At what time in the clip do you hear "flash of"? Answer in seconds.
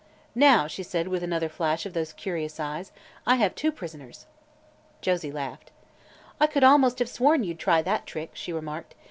1.47-1.93